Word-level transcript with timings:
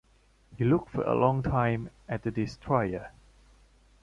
He 0.57 0.63
looked 0.65 0.89
for 0.89 1.03
a 1.03 1.13
long 1.13 1.43
time 1.43 1.91
at 2.09 2.23
the 2.23 2.31
destroyer. 2.31 3.11